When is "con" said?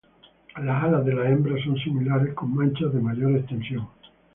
2.33-2.55